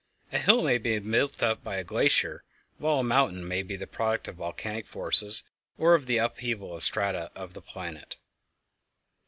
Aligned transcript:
A 0.31 0.39
hill 0.39 0.63
may 0.63 0.73
have 0.73 0.81
been 0.81 1.11
built 1.11 1.43
up 1.43 1.63
by 1.63 1.75
a 1.75 1.83
glacier, 1.83 2.43
while 2.79 3.01
a 3.01 3.03
mountain 3.03 3.47
may 3.47 3.61
be 3.61 3.75
the 3.75 3.85
product 3.85 4.27
of 4.27 4.37
volcanic 4.37 4.87
forces 4.87 5.43
or 5.77 5.93
of 5.93 6.07
the 6.07 6.17
upheaval 6.17 6.71
of 6.73 6.77
the 6.77 6.81
strata 6.81 7.29
of 7.35 7.53
the 7.53 7.61
planet. 7.61 8.15